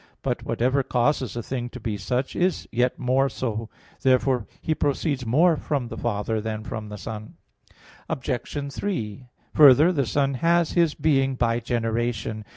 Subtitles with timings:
[0.23, 3.69] But "whatever causes a thing to be such is yet more so."
[4.01, 7.35] Therefore He proceeds more from the Father than from the Son.
[8.09, 8.73] Obj.
[8.73, 12.45] 3: Further, the Son has His being by generation.